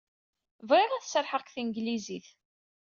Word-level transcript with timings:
Bɣiɣ 0.69 0.91
ad 0.93 1.03
serrḥeɣ 1.05 1.41
deg 1.41 1.49
tanglizit. 1.53 2.27